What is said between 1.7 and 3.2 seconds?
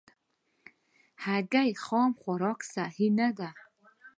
خام خوراک صحي